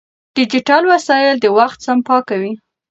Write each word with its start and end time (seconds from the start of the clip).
ډیجیټل 0.35 0.83
وسایل 0.93 1.35
د 1.41 1.45
وخت 1.57 1.79
سپما 1.85 2.17
کوي. 2.29 2.53